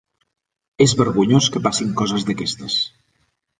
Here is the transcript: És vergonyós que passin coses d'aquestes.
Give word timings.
És 0.85 0.95
vergonyós 1.01 1.51
que 1.57 1.63
passin 1.69 1.93
coses 2.01 2.27
d'aquestes. 2.31 2.81